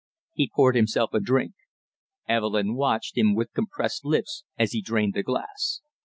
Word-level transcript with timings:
He 0.33 0.49
poured 0.51 0.75
himself 0.75 1.13
a 1.13 1.19
drink. 1.19 1.53
Evelyn 2.27 2.73
watched 2.73 3.15
him 3.19 3.35
with 3.35 3.53
compressed 3.53 4.03
lips 4.03 4.43
as 4.57 4.71
he 4.71 4.81
drained 4.81 5.13
the 5.13 5.21
glass. 5.21 5.81